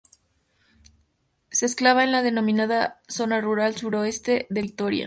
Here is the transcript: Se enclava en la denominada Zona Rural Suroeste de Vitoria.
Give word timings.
Se 1.51 1.67
enclava 1.67 2.03
en 2.07 2.11
la 2.15 2.23
denominada 2.29 2.99
Zona 3.07 3.39
Rural 3.39 3.75
Suroeste 3.75 4.47
de 4.49 4.61
Vitoria. 4.69 4.99